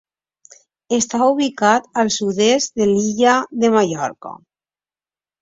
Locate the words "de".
2.81-2.89, 3.65-3.73